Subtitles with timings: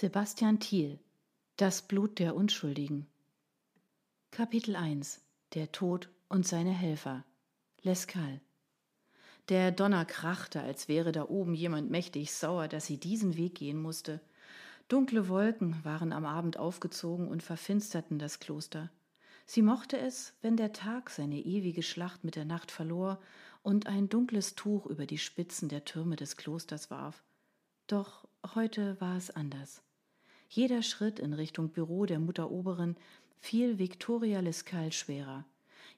[0.00, 1.00] Sebastian Thiel
[1.56, 3.08] Das Blut der Unschuldigen
[4.30, 5.20] Kapitel 1
[5.54, 7.24] Der Tod und seine Helfer
[7.82, 8.40] Lescal
[9.48, 13.82] Der Donner krachte, als wäre da oben jemand mächtig sauer, dass sie diesen Weg gehen
[13.82, 14.20] musste.
[14.86, 18.92] Dunkle Wolken waren am Abend aufgezogen und verfinsterten das Kloster.
[19.46, 23.20] Sie mochte es, wenn der Tag seine ewige Schlacht mit der Nacht verlor
[23.64, 27.24] und ein dunkles Tuch über die Spitzen der Türme des Klosters warf.
[27.88, 29.82] Doch heute war es anders.
[30.48, 32.96] Jeder Schritt in Richtung Büro der Mutter Oberin
[33.38, 35.44] fiel Victoria Lescal schwerer.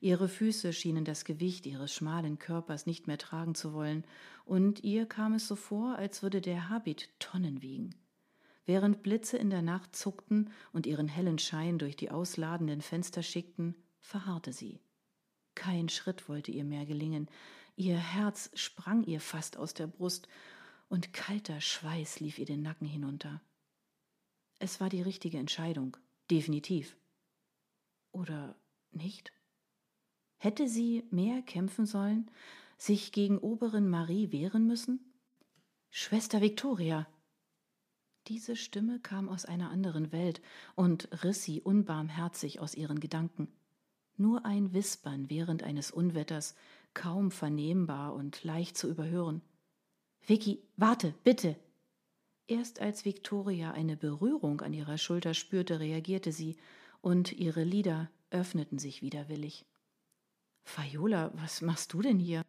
[0.00, 4.04] Ihre Füße schienen das Gewicht ihres schmalen Körpers nicht mehr tragen zu wollen,
[4.44, 7.94] und ihr kam es so vor, als würde der Habit Tonnen wiegen.
[8.66, 13.74] Während Blitze in der Nacht zuckten und ihren hellen Schein durch die ausladenden Fenster schickten,
[14.00, 14.80] verharrte sie.
[15.54, 17.28] Kein Schritt wollte ihr mehr gelingen,
[17.76, 20.28] ihr Herz sprang ihr fast aus der Brust,
[20.88, 23.40] und kalter Schweiß lief ihr den Nacken hinunter.
[24.60, 25.96] Es war die richtige Entscheidung,
[26.30, 26.94] definitiv.
[28.12, 28.54] Oder
[28.92, 29.32] nicht?
[30.36, 32.30] Hätte sie mehr kämpfen sollen,
[32.76, 35.00] sich gegen Oberin Marie wehren müssen?
[35.88, 37.06] Schwester Victoria!
[38.28, 40.42] Diese Stimme kam aus einer anderen Welt
[40.74, 43.48] und riss sie unbarmherzig aus ihren Gedanken.
[44.18, 46.54] Nur ein Wispern während eines Unwetters,
[46.92, 49.40] kaum vernehmbar und leicht zu überhören.
[50.26, 51.56] Vicky, warte, bitte!
[52.50, 56.56] Erst als Victoria eine Berührung an ihrer Schulter spürte, reagierte sie,
[57.00, 59.64] und ihre Lider öffneten sich widerwillig.
[60.64, 62.42] Fayola, was machst du denn hier?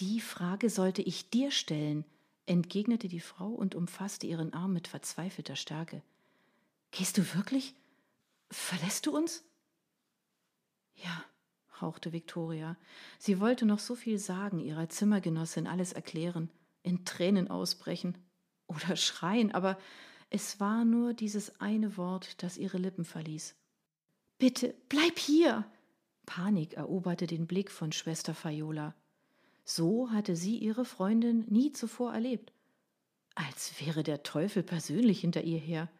[0.00, 2.04] Die Frage sollte ich dir stellen,
[2.46, 6.02] entgegnete die Frau und umfasste ihren Arm mit verzweifelter Stärke.
[6.90, 7.76] Gehst du wirklich?
[8.50, 9.44] Verlässt du uns?
[10.96, 11.24] Ja,
[11.80, 12.76] hauchte Victoria.
[13.20, 16.50] Sie wollte noch so viel sagen, ihrer Zimmergenossin alles erklären,
[16.82, 18.18] in Tränen ausbrechen
[18.68, 19.78] oder schreien, aber
[20.30, 23.56] es war nur dieses eine Wort, das ihre Lippen verließ.
[24.38, 25.64] Bitte, bleib hier!
[26.26, 28.94] Panik eroberte den Blick von Schwester Fayola.
[29.64, 32.52] So hatte sie ihre Freundin nie zuvor erlebt.
[33.34, 35.90] Als wäre der Teufel persönlich hinter ihr her.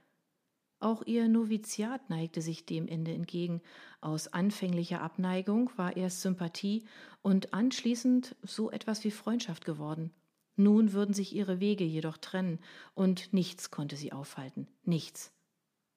[0.81, 3.63] Auch ihr Noviziat neigte sich dem Ende entgegen.
[4.01, 6.87] Aus anfänglicher Abneigung war erst Sympathie
[7.23, 10.13] und anschließend so etwas wie Freundschaft geworden.
[10.61, 12.59] Nun würden sich ihre Wege jedoch trennen,
[12.97, 14.67] und nichts konnte sie aufhalten.
[14.83, 15.33] Nichts.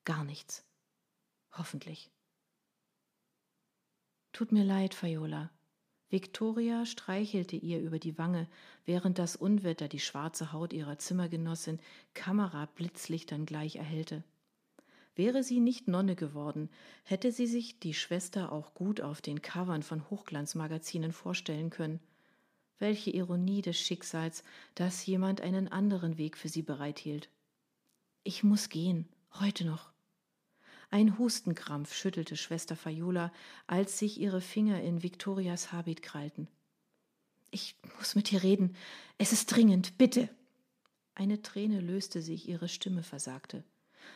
[0.05, 0.63] Gar nichts.
[1.51, 2.11] Hoffentlich.
[4.33, 5.50] Tut mir leid, Fayola.
[6.11, 8.47] Victoria streichelte ihr über die Wange,
[8.85, 11.79] während das Unwetter die schwarze Haut ihrer Zimmergenossin
[12.13, 14.23] Kamerablitzlichtern gleich erhellte.
[15.16, 16.69] Wäre sie nicht Nonne geworden,
[17.03, 22.00] hätte sie sich die Schwester auch gut auf den Covern von Hochglanzmagazinen vorstellen können.
[22.81, 24.44] Welche Ironie des Schicksals,
[24.74, 27.30] dass jemand einen anderen Weg für sie bereithielt.
[28.24, 29.08] Ich muss gehen,
[29.40, 29.92] heute noch.
[30.90, 33.31] Ein Hustenkrampf schüttelte Schwester Fayola,
[33.68, 36.47] als sich ihre Finger in Viktorias Habit krallten.
[37.52, 38.75] Ich muss mit dir reden.
[39.19, 40.28] Es ist dringend, bitte.
[41.13, 43.63] Eine Träne löste sich, ihre Stimme versagte.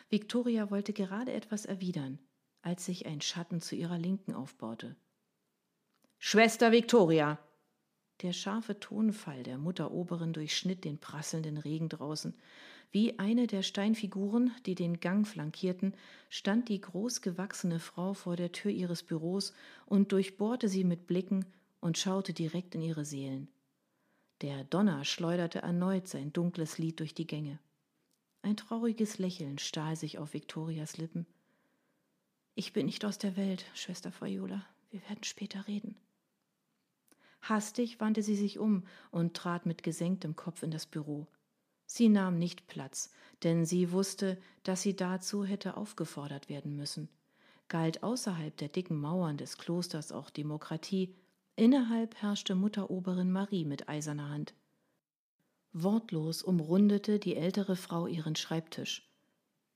[0.08, 2.18] Viktoria wollte gerade etwas erwidern,
[2.62, 4.96] als sich ein Schatten zu ihrer Linken aufbaute.
[6.18, 7.38] Schwester Viktoria,
[8.22, 12.34] der scharfe Tonfall der Mutteroberin durchschnitt den prasselnden Regen draußen.
[12.92, 15.94] Wie eine der Steinfiguren, die den Gang flankierten,
[16.30, 19.52] stand die großgewachsene Frau vor der Tür ihres Büros
[19.86, 21.44] und durchbohrte sie mit Blicken
[21.80, 23.48] und schaute direkt in ihre Seelen.
[24.40, 27.58] Der Donner schleuderte erneut sein dunkles Lied durch die Gänge.
[28.42, 31.26] Ein trauriges Lächeln stahl sich auf Viktorias Lippen.
[32.54, 34.64] Ich bin nicht aus der Welt, Schwester Fayola.
[34.90, 35.96] Wir werden später reden.
[37.48, 41.26] Hastig wandte sie sich um und trat mit gesenktem Kopf in das Büro.
[41.86, 43.10] Sie nahm nicht Platz,
[43.42, 47.08] denn sie wusste, dass sie dazu hätte aufgefordert werden müssen.
[47.68, 51.14] Galt außerhalb der dicken Mauern des Klosters auch Demokratie,
[51.54, 54.54] innerhalb herrschte Mutteroberin Marie mit eiserner Hand.
[55.72, 59.08] Wortlos umrundete die ältere Frau ihren Schreibtisch.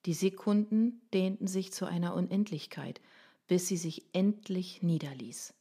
[0.06, 3.00] Die Sekunden dehnten sich zu einer Unendlichkeit,
[3.46, 5.52] bis sie sich endlich niederließ.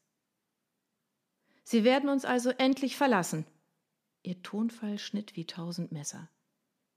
[1.71, 3.45] Sie werden uns also endlich verlassen.
[4.24, 6.27] Ihr Tonfall schnitt wie tausend Messer.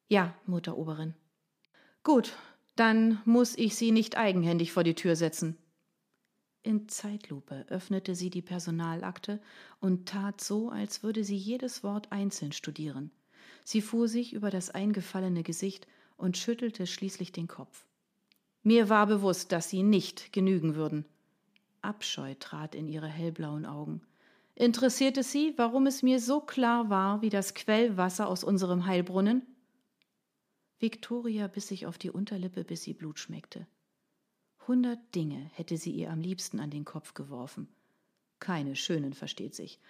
[0.08, 1.12] Ja, Mutteroberin.
[2.02, 2.32] Gut,
[2.74, 5.58] dann muss ich Sie nicht eigenhändig vor die Tür setzen.
[6.62, 9.42] In Zeitlupe öffnete sie die Personalakte
[9.78, 13.10] und tat so, als würde sie jedes Wort einzeln studieren.
[13.64, 15.86] Sie fuhr sich über das eingefallene Gesicht
[16.16, 17.84] und schüttelte schließlich den Kopf.
[18.62, 21.04] Mir war bewusst, dass Sie nicht genügen würden.
[21.82, 24.00] Abscheu trat in ihre hellblauen Augen.
[24.54, 29.46] Interessiert es Sie, warum es mir so klar war wie das Quellwasser aus unserem Heilbrunnen?
[30.78, 33.66] Victoria biss sich auf die Unterlippe, bis sie Blut schmeckte.
[34.66, 37.68] Hundert Dinge hätte sie ihr am liebsten an den Kopf geworfen.
[38.40, 39.80] Keine schönen, versteht sich.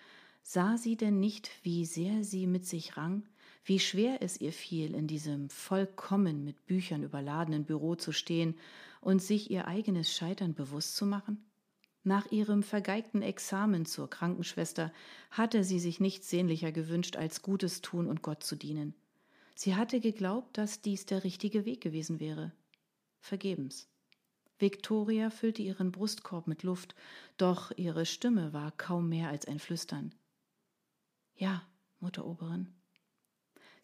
[0.42, 3.28] Sah sie denn nicht, wie sehr sie mit sich rang,
[3.64, 8.56] wie schwer es ihr fiel, in diesem vollkommen mit Büchern überladenen Büro zu stehen
[9.00, 11.44] und sich ihr eigenes Scheitern bewusst zu machen?
[12.04, 14.92] Nach ihrem vergeigten Examen zur Krankenschwester
[15.30, 18.94] hatte sie sich nichts sehnlicher gewünscht, als Gutes tun und Gott zu dienen.
[19.54, 22.52] Sie hatte geglaubt, dass dies der richtige Weg gewesen wäre.
[23.20, 23.88] Vergebens.
[24.58, 26.94] Victoria füllte ihren Brustkorb mit Luft,
[27.36, 30.12] doch ihre Stimme war kaum mehr als ein Flüstern.
[31.36, 31.62] Ja,
[32.00, 32.68] Mutteroberin.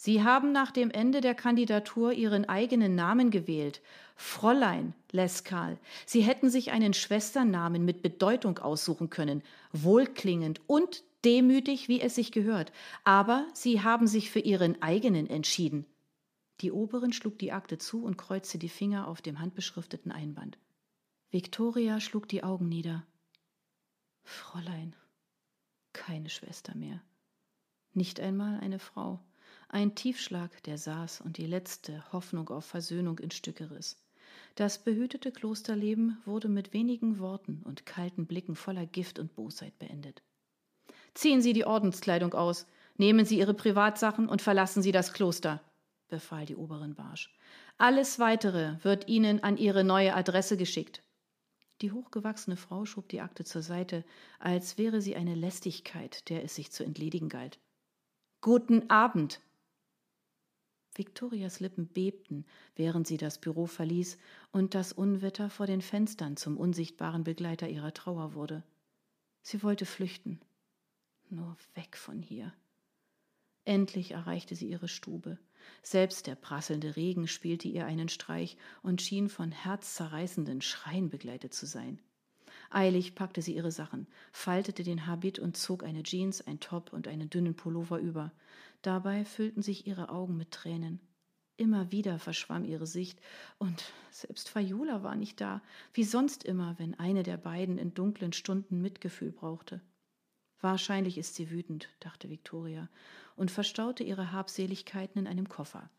[0.00, 3.82] Sie haben nach dem Ende der Kandidatur Ihren eigenen Namen gewählt.
[4.14, 5.76] Fräulein Lescal.
[6.06, 9.42] Sie hätten sich einen Schwesternamen mit Bedeutung aussuchen können,
[9.72, 12.72] wohlklingend und demütig, wie es sich gehört.
[13.02, 15.84] Aber Sie haben sich für Ihren eigenen entschieden.
[16.60, 20.58] Die Oberin schlug die Akte zu und kreuzte die Finger auf dem handbeschrifteten Einband.
[21.32, 23.04] Victoria schlug die Augen nieder.
[24.22, 24.94] Fräulein,
[25.92, 27.02] keine Schwester mehr.
[27.94, 29.18] Nicht einmal eine Frau.
[29.70, 34.02] Ein Tiefschlag, der saß und die letzte Hoffnung auf Versöhnung in Stücke riss.
[34.54, 40.22] Das behütete Klosterleben wurde mit wenigen Worten und kalten Blicken voller Gift und Bosheit beendet.
[41.12, 42.66] Ziehen Sie die Ordenskleidung aus,
[42.96, 45.60] nehmen Sie Ihre Privatsachen und verlassen Sie das Kloster,
[46.08, 47.36] befahl die Oberin barsch.
[47.76, 51.02] Alles weitere wird Ihnen an Ihre neue Adresse geschickt.
[51.82, 54.04] Die hochgewachsene Frau schob die Akte zur Seite,
[54.40, 57.60] als wäre sie eine Lästigkeit, der es sich zu entledigen galt.
[58.40, 59.40] Guten Abend,
[60.98, 64.18] Victorias Lippen bebten, während sie das Büro verließ
[64.50, 68.64] und das Unwetter vor den Fenstern zum unsichtbaren Begleiter ihrer Trauer wurde.
[69.42, 70.40] Sie wollte flüchten.
[71.30, 72.52] Nur weg von hier.
[73.64, 75.38] Endlich erreichte sie ihre Stube.
[75.82, 81.66] Selbst der prasselnde Regen spielte ihr einen Streich und schien von herzzerreißenden Schreien begleitet zu
[81.66, 82.00] sein.
[82.70, 87.08] Eilig packte sie ihre Sachen, faltete den Habit und zog eine Jeans, ein Top und
[87.08, 88.32] einen dünnen Pullover über.
[88.82, 91.00] Dabei füllten sich ihre Augen mit Tränen.
[91.56, 93.20] Immer wieder verschwamm ihre Sicht,
[93.58, 95.60] und selbst Fayula war nicht da,
[95.92, 99.80] wie sonst immer, wenn eine der beiden in dunklen Stunden Mitgefühl brauchte.
[100.60, 102.88] Wahrscheinlich ist sie wütend, dachte Victoria,
[103.34, 105.90] und verstaute ihre Habseligkeiten in einem Koffer.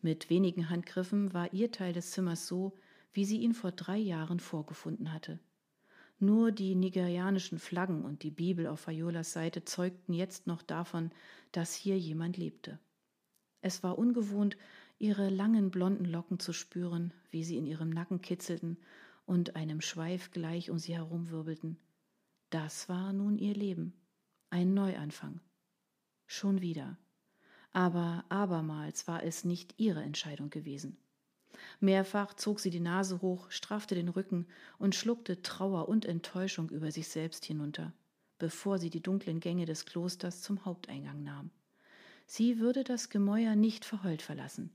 [0.00, 2.78] Mit wenigen Handgriffen war ihr Teil des Zimmers so,
[3.12, 5.38] wie sie ihn vor drei Jahren vorgefunden hatte.
[6.22, 11.10] Nur die nigerianischen Flaggen und die Bibel auf Fayolas Seite zeugten jetzt noch davon,
[11.50, 12.78] dass hier jemand lebte.
[13.60, 14.56] Es war ungewohnt,
[15.00, 18.78] ihre langen blonden Locken zu spüren, wie sie in ihrem Nacken kitzelten
[19.26, 21.76] und einem Schweif gleich um sie herumwirbelten.
[22.50, 23.92] Das war nun ihr Leben,
[24.48, 25.40] ein Neuanfang.
[26.26, 26.98] Schon wieder.
[27.72, 30.96] Aber abermals war es nicht ihre Entscheidung gewesen.
[31.82, 34.46] Mehrfach zog sie die Nase hoch, straffte den Rücken
[34.78, 37.92] und schluckte Trauer und Enttäuschung über sich selbst hinunter,
[38.38, 41.50] bevor sie die dunklen Gänge des Klosters zum Haupteingang nahm.
[42.26, 44.70] Sie würde das Gemäuer nicht verheult verlassen.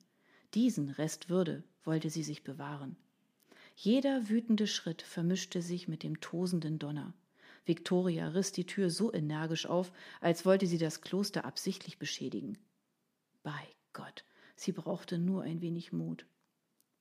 [0.54, 2.98] Diesen Rest Würde wollte sie sich bewahren.
[3.76, 7.14] Jeder wütende Schritt vermischte sich mit dem tosenden Donner.
[7.66, 12.58] Victoria riss die Tür so energisch auf, als wollte sie das Kloster absichtlich beschädigen.
[13.44, 14.26] Bei Gott,
[14.56, 16.26] sie brauchte nur ein wenig Mut.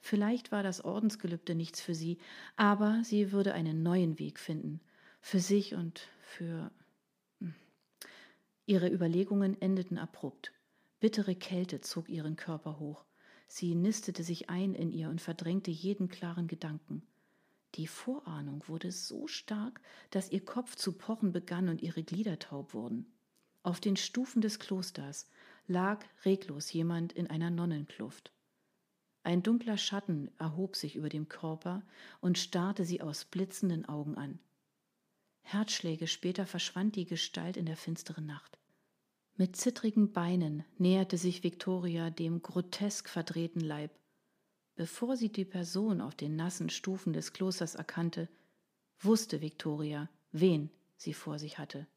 [0.07, 2.19] Vielleicht war das Ordensgelübde nichts für sie,
[2.55, 4.81] aber sie würde einen neuen Weg finden,
[5.21, 6.71] für sich und für.
[7.41, 7.57] Hm.
[8.67, 10.53] Ihre Überlegungen endeten abrupt.
[11.01, 13.05] Bittere Kälte zog ihren Körper hoch.
[13.49, 17.03] Sie nistete sich ein in ihr und verdrängte jeden klaren Gedanken.
[17.75, 22.75] Die Vorahnung wurde so stark, dass ihr Kopf zu pochen begann und ihre Glieder taub
[22.75, 23.13] wurden.
[23.65, 25.29] Auf den Stufen des Klosters
[25.67, 28.31] lag reglos jemand in einer Nonnenkluft.
[29.27, 31.83] Ein dunkler Schatten erhob sich über dem Körper
[32.21, 34.39] und starrte sie aus blitzenden Augen an.
[35.43, 38.57] Herzschläge später verschwand die Gestalt in der finsteren Nacht.
[39.35, 43.91] Mit zittrigen Beinen näherte sich Victoria dem grotesk verdrehten Leib.
[44.77, 48.29] Bevor sie die Person auf den nassen Stufen des Klosters erkannte,
[49.01, 51.89] wusste Victoria, wen sie vor sich hatte.